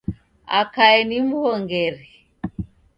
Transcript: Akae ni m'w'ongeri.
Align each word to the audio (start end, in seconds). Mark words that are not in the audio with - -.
Akae 0.59 0.99
ni 1.07 1.19
m'w'ongeri. 1.27 2.07